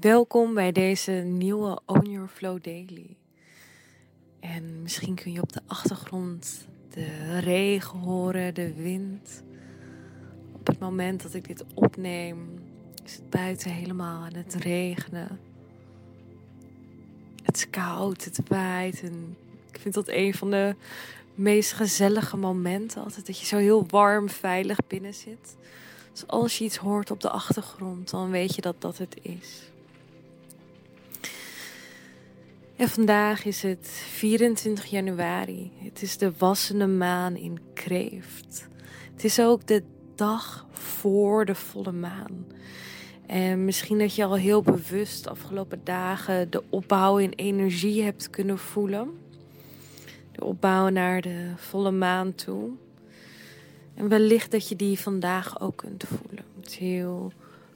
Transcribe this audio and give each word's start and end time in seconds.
Welkom 0.00 0.54
bij 0.54 0.72
deze 0.72 1.12
nieuwe 1.12 1.80
Own 1.86 2.10
Your 2.10 2.28
Flow 2.28 2.62
Daily. 2.62 3.16
En 4.40 4.82
misschien 4.82 5.14
kun 5.14 5.32
je 5.32 5.42
op 5.42 5.52
de 5.52 5.60
achtergrond 5.66 6.66
de 6.90 7.38
regen 7.38 7.98
horen, 7.98 8.54
de 8.54 8.74
wind. 8.74 9.42
Op 10.52 10.66
het 10.66 10.78
moment 10.78 11.22
dat 11.22 11.34
ik 11.34 11.46
dit 11.46 11.64
opneem, 11.74 12.58
is 13.04 13.14
het 13.14 13.30
buiten 13.30 13.70
helemaal 13.70 14.22
aan 14.22 14.34
het 14.34 14.54
regenen. 14.54 15.40
Het 17.42 17.56
is 17.56 17.70
koud, 17.70 18.24
het 18.24 18.40
waait 18.48 19.02
en 19.02 19.36
ik 19.70 19.78
vind 19.80 19.94
dat 19.94 20.08
een 20.08 20.34
van 20.34 20.50
de 20.50 20.76
meest 21.34 21.72
gezellige 21.72 22.36
momenten 22.36 23.02
altijd. 23.02 23.26
Dat 23.26 23.38
je 23.38 23.46
zo 23.46 23.56
heel 23.56 23.86
warm, 23.86 24.28
veilig 24.28 24.78
binnen 24.86 25.14
zit. 25.14 25.56
Dus 26.12 26.26
als 26.26 26.58
je 26.58 26.64
iets 26.64 26.76
hoort 26.76 27.10
op 27.10 27.20
de 27.20 27.30
achtergrond, 27.30 28.10
dan 28.10 28.30
weet 28.30 28.54
je 28.54 28.60
dat 28.60 28.80
dat 28.80 28.98
het 28.98 29.16
is. 29.22 29.70
Vandaag 32.88 33.44
is 33.44 33.62
het 33.62 33.88
24 33.88 34.84
januari. 34.84 35.72
Het 35.78 36.02
is 36.02 36.18
de 36.18 36.32
wassende 36.38 36.86
maan 36.86 37.36
in 37.36 37.58
Kreeft. 37.74 38.68
Het 39.12 39.24
is 39.24 39.40
ook 39.40 39.66
de 39.66 39.82
dag 40.14 40.66
voor 40.70 41.44
de 41.44 41.54
volle 41.54 41.92
maan. 41.92 42.46
En 43.26 43.64
misschien 43.64 43.98
dat 43.98 44.14
je 44.14 44.24
al 44.24 44.36
heel 44.36 44.62
bewust 44.62 45.24
de 45.24 45.30
afgelopen 45.30 45.80
dagen 45.84 46.50
de 46.50 46.62
opbouw 46.70 47.18
in 47.18 47.30
energie 47.30 48.02
hebt 48.02 48.30
kunnen 48.30 48.58
voelen. 48.58 49.10
De 50.32 50.44
opbouw 50.44 50.88
naar 50.88 51.20
de 51.20 51.52
volle 51.56 51.90
maan 51.90 52.34
toe. 52.34 52.70
En 53.94 54.08
wellicht 54.08 54.50
dat 54.50 54.68
je 54.68 54.76
die 54.76 54.98
vandaag 54.98 55.60
ook 55.60 55.76
kunt 55.76 56.04
voelen. 56.06 56.44
Het 56.60 56.70
is 56.70 56.76
heel 56.76 57.32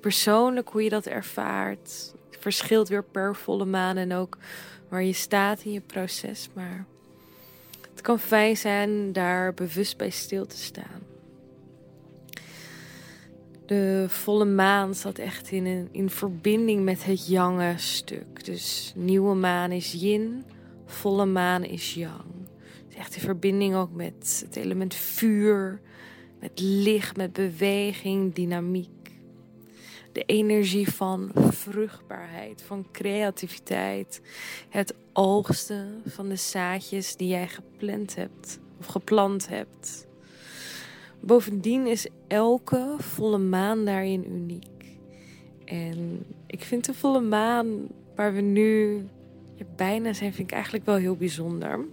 persoonlijk 0.00 0.68
hoe 0.68 0.82
je 0.82 0.90
dat 0.90 1.06
ervaart. 1.06 2.14
Het 2.30 2.40
verschilt 2.40 2.88
weer 2.88 3.04
per 3.04 3.36
volle 3.36 3.64
maan 3.64 3.96
en 3.96 4.12
ook 4.12 4.38
waar 4.88 5.02
je 5.02 5.12
staat 5.12 5.62
in 5.64 5.72
je 5.72 5.80
proces. 5.80 6.48
Maar 6.52 6.84
het 7.90 8.00
kan 8.00 8.18
fijn 8.18 8.56
zijn 8.56 9.12
daar 9.12 9.54
bewust 9.54 9.96
bij 9.96 10.10
stil 10.10 10.46
te 10.46 10.56
staan. 10.56 11.06
De 13.66 14.04
volle 14.08 14.44
maan 14.44 14.94
staat 14.94 15.18
echt 15.18 15.50
in, 15.50 15.66
een, 15.66 15.88
in 15.92 16.10
verbinding 16.10 16.84
met 16.84 17.04
het 17.04 17.26
jange 17.26 17.74
stuk. 17.76 18.44
Dus 18.44 18.92
nieuwe 18.96 19.34
maan 19.34 19.72
is 19.72 19.92
yin, 19.92 20.44
volle 20.86 21.26
maan 21.26 21.64
is 21.64 21.94
yang. 21.94 22.24
Is 22.88 22.96
echt 22.96 23.14
in 23.14 23.20
verbinding 23.20 23.74
ook 23.74 23.92
met 23.92 24.42
het 24.46 24.56
element 24.56 24.94
vuur, 24.94 25.80
met 26.40 26.60
licht, 26.60 27.16
met 27.16 27.32
beweging, 27.32 28.34
dynamiek 28.34 28.97
de 30.12 30.22
energie 30.22 30.92
van 30.92 31.30
vruchtbaarheid, 31.34 32.62
van 32.62 32.86
creativiteit. 32.92 34.20
Het 34.68 34.94
oogsten 35.12 36.02
van 36.06 36.28
de 36.28 36.36
zaadjes 36.36 37.16
die 37.16 37.28
jij 37.28 37.48
gepland 37.48 38.14
hebt 38.14 38.58
of 38.78 38.86
geplant 38.86 39.48
hebt. 39.48 40.06
Bovendien 41.20 41.86
is 41.86 42.06
elke 42.26 42.94
volle 42.98 43.38
maan 43.38 43.84
daarin 43.84 44.32
uniek. 44.32 44.98
En 45.64 46.24
ik 46.46 46.64
vind 46.64 46.84
de 46.84 46.94
volle 46.94 47.20
maan 47.20 47.88
waar 48.14 48.34
we 48.34 48.40
nu 48.40 49.04
bijna 49.76 50.12
zijn, 50.12 50.32
vind 50.32 50.48
ik 50.48 50.54
eigenlijk 50.54 50.84
wel 50.84 50.96
heel 50.96 51.16
bijzonder. 51.16 51.84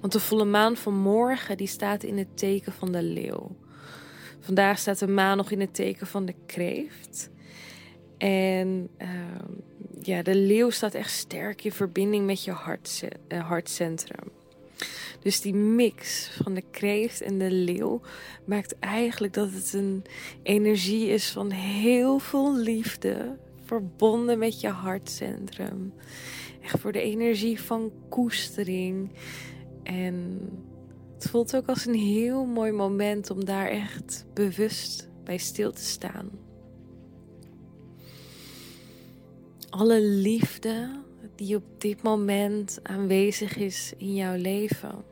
Want 0.00 0.12
de 0.12 0.20
volle 0.20 0.44
maan 0.44 0.76
van 0.76 0.94
morgen 0.94 1.56
die 1.56 1.66
staat 1.66 2.02
in 2.02 2.18
het 2.18 2.36
teken 2.36 2.72
van 2.72 2.92
de 2.92 3.02
leeuw. 3.02 3.56
Vandaag 4.46 4.78
staat 4.78 4.98
de 4.98 5.08
maan 5.08 5.36
nog 5.36 5.50
in 5.50 5.60
het 5.60 5.74
teken 5.74 6.06
van 6.06 6.26
de 6.26 6.34
kreeft. 6.46 7.30
En 8.18 8.88
ehm, 8.96 9.52
ja, 10.00 10.22
de 10.22 10.34
leeuw 10.34 10.70
staat 10.70 10.94
echt 10.94 11.10
sterk 11.10 11.64
in 11.64 11.72
verbinding 11.72 12.26
met 12.26 12.44
je 12.44 12.50
hart, 12.50 13.04
uh, 13.28 13.48
hartcentrum. 13.48 14.30
Dus 15.20 15.40
die 15.40 15.54
mix 15.54 16.30
van 16.42 16.54
de 16.54 16.62
kreeft 16.70 17.20
en 17.20 17.38
de 17.38 17.50
leeuw 17.50 18.00
maakt 18.44 18.78
eigenlijk 18.78 19.32
dat 19.32 19.52
het 19.52 19.72
een 19.72 20.04
energie 20.42 21.08
is 21.08 21.30
van 21.30 21.50
heel 21.50 22.18
veel 22.18 22.56
liefde, 22.56 23.36
verbonden 23.64 24.38
met 24.38 24.60
je 24.60 24.68
hartcentrum. 24.68 25.92
Echt 26.62 26.80
voor 26.80 26.92
de 26.92 27.02
energie 27.02 27.60
van 27.60 27.92
koestering 28.08 29.10
en 29.82 30.40
het 31.18 31.30
voelt 31.30 31.56
ook 31.56 31.66
als 31.66 31.86
een 31.86 31.94
heel 31.94 32.44
mooi 32.44 32.72
moment 32.72 33.30
om 33.30 33.44
daar 33.44 33.68
echt 33.68 34.24
bewust 34.34 35.08
bij 35.24 35.36
stil 35.36 35.72
te 35.72 35.84
staan. 35.84 36.30
Alle 39.70 40.00
liefde 40.00 41.00
die 41.34 41.56
op 41.56 41.64
dit 41.78 42.02
moment 42.02 42.78
aanwezig 42.82 43.56
is 43.56 43.92
in 43.96 44.14
jouw 44.14 44.36
leven. 44.36 45.04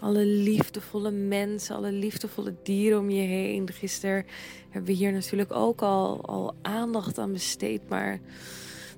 Alle 0.00 0.24
liefdevolle 0.26 1.10
mensen, 1.10 1.76
alle 1.76 1.92
liefdevolle 1.92 2.54
dieren 2.62 2.98
om 2.98 3.10
je 3.10 3.22
heen. 3.22 3.72
Gisteren 3.72 4.26
hebben 4.70 4.90
we 4.90 4.96
hier 4.96 5.12
natuurlijk 5.12 5.52
ook 5.52 5.82
al, 5.82 6.24
al 6.24 6.54
aandacht 6.62 7.18
aan 7.18 7.32
besteed, 7.32 7.88
maar 7.88 8.20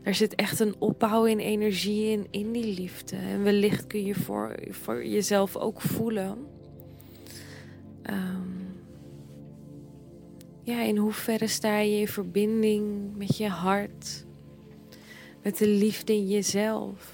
er 0.06 0.14
zit 0.14 0.34
echt 0.34 0.60
een 0.60 0.74
opbouw 0.78 1.24
in 1.24 1.38
energie 1.38 2.10
in, 2.10 2.26
in 2.30 2.52
die 2.52 2.74
liefde. 2.74 3.16
En 3.16 3.42
wellicht 3.42 3.86
kun 3.86 4.04
je 4.04 4.14
voor, 4.14 4.54
voor 4.70 5.06
jezelf 5.06 5.56
ook 5.56 5.80
voelen. 5.80 6.38
Um, 8.10 8.80
ja, 10.62 10.82
in 10.82 10.96
hoeverre 10.96 11.46
sta 11.46 11.78
je 11.78 11.98
in 11.98 12.08
verbinding 12.08 13.16
met 13.16 13.36
je 13.36 13.48
hart, 13.48 14.24
met 15.42 15.58
de 15.58 15.68
liefde 15.68 16.12
in 16.12 16.28
jezelf? 16.28 17.12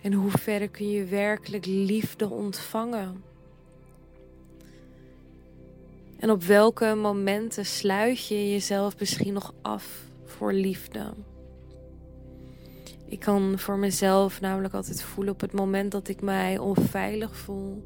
En 0.00 0.12
hoe 0.12 0.30
ver 0.30 0.68
kun 0.68 0.90
je 0.90 1.04
werkelijk 1.04 1.66
liefde 1.66 2.30
ontvangen? 2.30 3.22
En 6.18 6.30
op 6.30 6.42
welke 6.42 6.94
momenten 6.94 7.66
sluit 7.66 8.26
je 8.26 8.50
jezelf 8.50 8.98
misschien 8.98 9.32
nog 9.32 9.54
af 9.62 10.12
voor 10.36 10.52
liefde. 10.52 11.12
Ik 13.06 13.20
kan 13.20 13.58
voor 13.58 13.78
mezelf 13.78 14.40
namelijk 14.40 14.74
altijd 14.74 15.02
voelen 15.02 15.32
op 15.32 15.40
het 15.40 15.52
moment 15.52 15.92
dat 15.92 16.08
ik 16.08 16.20
mij 16.20 16.58
onveilig 16.58 17.36
voel. 17.36 17.84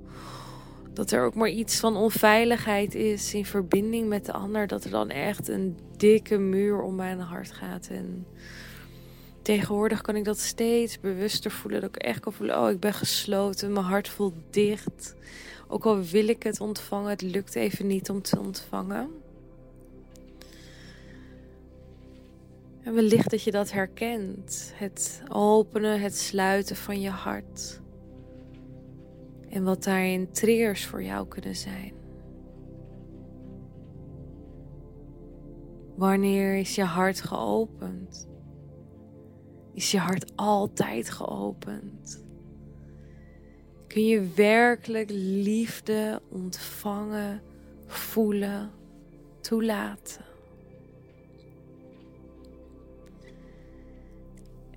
Dat 0.93 1.11
er 1.11 1.25
ook 1.25 1.35
maar 1.35 1.49
iets 1.49 1.81
van 1.81 1.97
onveiligheid 1.97 2.95
is 2.95 3.35
in 3.35 3.45
verbinding 3.45 4.09
met 4.09 4.27
de 4.27 4.33
ander. 4.33 4.67
Dat 4.67 4.85
er 4.85 4.91
dan 4.91 5.11
echt 5.11 5.49
een 5.49 5.79
dikke 5.97 6.39
muur 6.39 6.83
om 6.83 6.95
mijn 6.95 7.21
hart 7.21 7.53
gaat. 7.53 7.89
En 7.91 8.27
tegenwoordig 9.43 10.01
kan 10.01 10.17
ik 10.17 10.25
dat 10.25 10.39
steeds 10.39 11.01
bewuster 11.01 11.51
voelen. 11.51 11.81
Dat 11.81 11.97
ik 11.97 12.03
echt 12.03 12.21
kan 12.21 12.33
voelen, 12.33 12.61
oh 12.61 12.71
ik 12.71 12.81
ben 12.81 12.95
gesloten. 12.95 13.73
Mijn 13.73 13.87
hart 13.87 14.09
voelt 14.09 14.35
dicht. 14.51 15.15
Ook 15.69 15.87
al 15.87 16.03
wil 16.03 16.29
ik 16.29 16.43
het 16.43 16.61
ontvangen, 16.61 17.11
het 17.11 17.23
lukt 17.23 17.55
even 17.55 17.87
niet 17.87 18.11
om 18.11 18.23
te 18.23 18.39
ontvangen. 18.39 19.09
En 22.83 22.95
wellicht 22.95 23.31
dat 23.31 23.43
je 23.43 23.51
dat 23.51 23.73
herkent. 23.73 24.73
Het 24.75 25.23
openen, 25.29 26.01
het 26.01 26.17
sluiten 26.17 26.77
van 26.77 27.01
je 27.01 27.11
hart. 27.11 27.81
En 29.49 29.65
wat 29.65 29.85
daarin 29.85 30.33
triggers 30.33 30.87
voor 30.87 31.03
jou 31.03 31.29
kunnen 31.29 31.57
zijn. 31.57 31.93
Wanneer 35.97 36.57
is 36.57 36.75
je 36.75 36.85
hart 36.85 37.21
geopend? 37.21 38.29
Is 39.75 39.91
je 39.91 39.99
hart 39.99 40.33
altijd 40.37 41.11
geopend? 41.11 42.25
Kun 43.87 44.07
je 44.07 44.29
werkelijk 44.35 45.11
liefde 45.11 46.23
ontvangen, 46.29 47.43
voelen, 47.87 48.71
toelaten? 49.41 50.28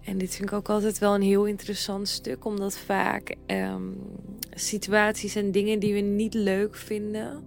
En 0.02 0.18
dit 0.18 0.36
vind 0.36 0.50
ik 0.50 0.56
ook 0.56 0.70
altijd 0.70 0.98
wel 1.00 1.16
een 1.16 1.22
heel 1.22 1.46
interessant 1.46 2.08
stuk, 2.08 2.46
omdat 2.46 2.78
vaak 2.78 3.36
um, 3.48 3.98
situaties 4.54 5.36
en 5.36 5.52
dingen 5.52 5.80
die 5.80 5.94
we 5.94 6.00
niet 6.00 6.34
leuk 6.34 6.76
vinden, 6.76 7.44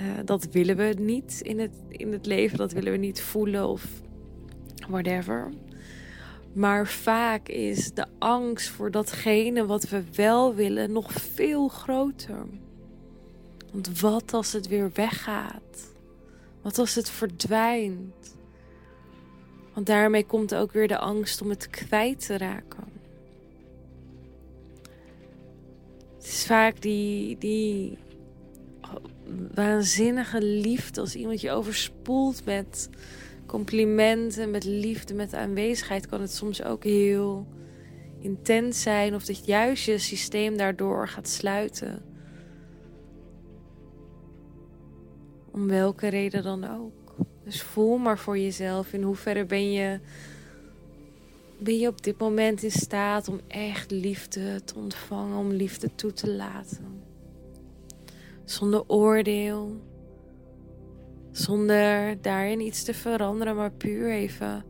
Uh, 0.00 0.06
dat 0.24 0.44
willen 0.44 0.76
we 0.76 0.94
niet 0.98 1.40
in 1.40 1.58
het, 1.58 1.72
in 1.88 2.12
het 2.12 2.26
leven. 2.26 2.58
Dat 2.58 2.72
willen 2.72 2.92
we 2.92 2.98
niet 2.98 3.20
voelen 3.20 3.68
of 3.68 3.86
whatever. 4.88 5.52
Maar 6.52 6.86
vaak 6.86 7.48
is 7.48 7.92
de 7.92 8.06
angst 8.18 8.68
voor 8.68 8.90
datgene 8.90 9.66
wat 9.66 9.88
we 9.88 10.02
wel 10.14 10.54
willen 10.54 10.92
nog 10.92 11.12
veel 11.12 11.68
groter. 11.68 12.46
Want 13.72 14.00
wat 14.00 14.34
als 14.34 14.52
het 14.52 14.68
weer 14.68 14.90
weggaat? 14.94 15.92
Wat 16.62 16.78
als 16.78 16.94
het 16.94 17.10
verdwijnt? 17.10 18.36
Want 19.74 19.86
daarmee 19.86 20.26
komt 20.26 20.54
ook 20.54 20.72
weer 20.72 20.88
de 20.88 20.98
angst 20.98 21.42
om 21.42 21.48
het 21.48 21.70
kwijt 21.70 22.26
te 22.26 22.38
raken. 22.38 22.84
Het 26.16 26.28
is 26.28 26.46
vaak 26.46 26.80
die, 26.80 27.38
die 27.38 27.98
waanzinnige 29.54 30.42
liefde 30.42 31.00
als 31.00 31.14
iemand 31.14 31.40
je 31.40 31.50
overspoelt 31.50 32.44
met 32.44 32.88
complimenten, 33.46 34.50
met 34.50 34.64
liefde, 34.64 35.14
met 35.14 35.34
aanwezigheid, 35.34 36.06
kan 36.06 36.20
het 36.20 36.32
soms 36.32 36.62
ook 36.62 36.84
heel 36.84 37.46
intens 38.18 38.82
zijn. 38.82 39.14
Of 39.14 39.24
dat 39.24 39.46
juist 39.46 39.84
je 39.84 39.98
systeem 39.98 40.56
daardoor 40.56 41.08
gaat 41.08 41.28
sluiten. 41.28 42.02
Om 45.50 45.68
welke 45.68 46.08
reden 46.08 46.42
dan 46.42 46.64
ook. 46.64 46.99
Dus 47.50 47.62
voel 47.62 47.96
maar 47.96 48.18
voor 48.18 48.38
jezelf 48.38 48.92
in 48.92 49.02
hoeverre 49.02 49.44
ben 49.44 49.72
je, 49.72 50.00
ben 51.58 51.78
je 51.78 51.88
op 51.88 52.02
dit 52.02 52.18
moment 52.18 52.62
in 52.62 52.70
staat 52.70 53.28
om 53.28 53.40
echt 53.48 53.90
liefde 53.90 54.64
te 54.64 54.74
ontvangen, 54.74 55.38
om 55.38 55.50
liefde 55.50 55.94
toe 55.94 56.12
te 56.12 56.30
laten. 56.30 57.02
Zonder 58.44 58.84
oordeel, 58.86 59.80
zonder 61.32 62.22
daarin 62.22 62.60
iets 62.60 62.82
te 62.82 62.94
veranderen, 62.94 63.56
maar 63.56 63.72
puur 63.72 64.10
even 64.10 64.64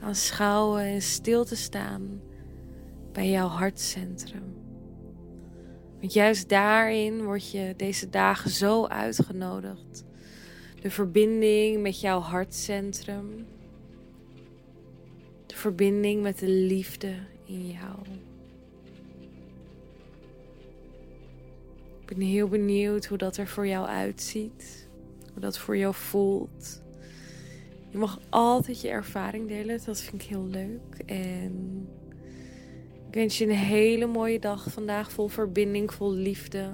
aanschouwen 0.00 0.82
en 0.82 1.02
stil 1.02 1.44
te 1.44 1.56
staan 1.56 2.20
bij 3.12 3.30
jouw 3.30 3.48
hartcentrum. 3.48 4.54
Want 6.00 6.12
juist 6.12 6.48
daarin 6.48 7.24
word 7.24 7.50
je 7.50 7.74
deze 7.76 8.08
dagen 8.08 8.50
zo 8.50 8.86
uitgenodigd. 8.86 10.04
De 10.86 10.92
verbinding 10.92 11.82
met 11.82 12.00
jouw 12.00 12.20
hartcentrum. 12.20 13.46
De 15.46 15.56
verbinding 15.56 16.22
met 16.22 16.38
de 16.38 16.48
liefde 16.48 17.14
in 17.44 17.66
jou. 17.66 17.98
Ik 22.00 22.06
ben 22.16 22.20
heel 22.20 22.48
benieuwd 22.48 23.06
hoe 23.06 23.18
dat 23.18 23.36
er 23.36 23.46
voor 23.46 23.66
jou 23.66 23.86
uitziet 23.86 24.88
hoe 25.32 25.40
dat 25.40 25.58
voor 25.58 25.76
jou 25.76 25.94
voelt. 25.94 26.82
Je 27.90 27.98
mag 27.98 28.20
altijd 28.28 28.80
je 28.80 28.88
ervaring 28.88 29.48
delen, 29.48 29.80
dat 29.84 30.00
vind 30.00 30.22
ik 30.22 30.28
heel 30.28 30.46
leuk. 30.46 30.98
En 31.06 31.86
ik 33.08 33.14
wens 33.14 33.38
je 33.38 33.44
een 33.44 33.50
hele 33.50 34.06
mooie 34.06 34.38
dag 34.38 34.72
vandaag, 34.72 35.12
vol 35.12 35.28
verbinding, 35.28 35.92
vol 35.92 36.12
liefde. 36.12 36.72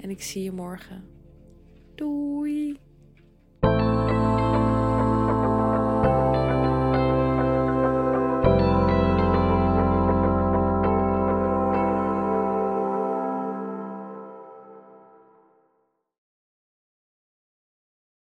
En 0.00 0.10
ik 0.10 0.22
zie 0.22 0.42
je 0.42 0.52
morgen. 0.52 1.04
Doei! 1.94 2.78